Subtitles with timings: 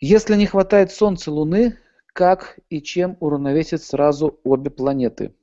[0.00, 1.78] Если не хватает Солнца и Луны,
[2.08, 5.34] как и чем уравновесить сразу обе планеты?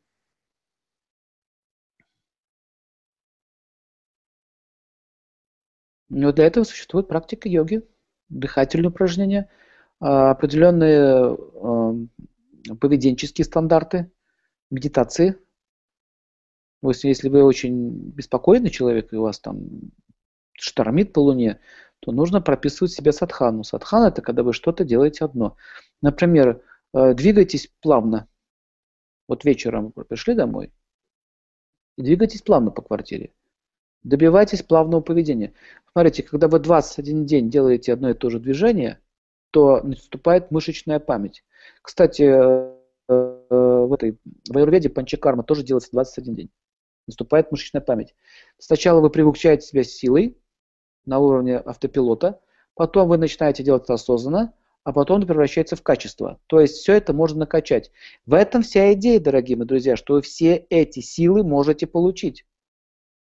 [6.09, 7.81] Но для этого существует практика йоги,
[8.29, 9.49] дыхательные упражнения,
[9.99, 11.35] а, определенные
[12.79, 14.11] поведенческие стандарты,
[14.69, 15.37] медитации.
[16.83, 19.91] Если вы очень беспокойный человек, и у вас там
[20.53, 21.59] штормит по луне,
[22.03, 23.63] то нужно прописывать себе садхану.
[23.63, 25.55] Садхана– это когда вы что-то делаете одно.
[26.01, 26.61] Например,
[26.93, 28.27] э, двигайтесь плавно.
[29.29, 30.73] Вот вечером вы пришли домой,
[31.97, 33.33] и двигайтесь плавно по квартире.
[34.03, 35.53] Добивайтесь плавного поведения.
[35.93, 38.99] Смотрите, когда вы 21 день делаете одно и то же движение,
[39.51, 41.45] то наступает мышечная память.
[41.81, 42.73] Кстати, э,
[43.07, 44.17] в этой
[44.49, 46.49] в аюрведе панчакарма тоже делается 21 день.
[47.07, 48.13] Наступает мышечная память.
[48.57, 50.37] Сначала вы привыкаете себя силой
[51.05, 52.39] на уровне автопилота,
[52.75, 54.53] потом вы начинаете делать это осознанно,
[54.83, 56.39] а потом это превращается в качество.
[56.47, 57.91] То есть все это можно накачать.
[58.25, 62.45] В этом вся идея, дорогие мои друзья, что вы все эти силы можете получить.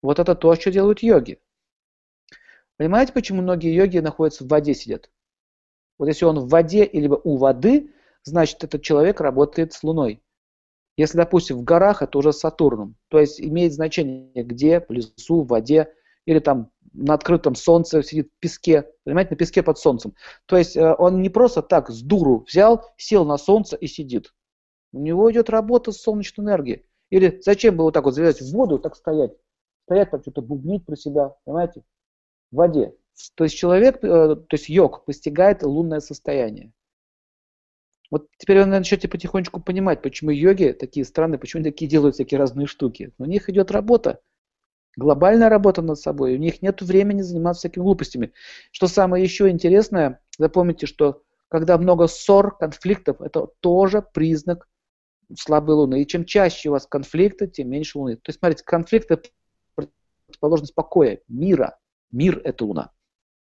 [0.02, 1.40] Вот это то, что делают йоги.
[2.76, 5.10] Понимаете, почему многие йоги находятся в воде сидят?
[5.98, 7.92] Вот если он в воде или у воды,
[8.24, 10.20] значит этот человек работает с Луной.
[10.96, 12.96] Если, допустим, в горах, это уже с Сатурном.
[13.06, 15.94] То есть имеет значение, где, в лесу, в воде,
[16.26, 20.14] или там на открытом солнце сидит в песке, понимаете, на песке под солнцем.
[20.46, 24.34] То есть э, он не просто так с дуру взял, сел на солнце и сидит.
[24.92, 26.84] У него идет работа с солнечной энергией.
[27.10, 29.32] Или зачем было вот так вот залезать в воду, так стоять?
[29.84, 31.82] Стоять там что-то бубнить про себя, понимаете?
[32.50, 32.94] В воде.
[33.34, 36.72] То есть человек, э, то есть йог постигает лунное состояние.
[38.10, 42.38] Вот теперь вы начнете потихонечку понимать, почему йоги такие странные, почему они такие делают всякие
[42.38, 43.12] разные штуки.
[43.16, 44.20] У них идет работа,
[44.96, 48.32] глобальная работа над собой, у них нет времени заниматься всякими глупостями.
[48.70, 54.68] Что самое еще интересное, запомните, что когда много ссор, конфликтов, это тоже признак
[55.38, 56.02] слабой луны.
[56.02, 58.16] И чем чаще у вас конфликты, тем меньше луны.
[58.16, 59.20] То есть, смотрите, конфликты
[59.74, 61.78] противоположность покоя, мира.
[62.10, 62.92] Мир– это луна.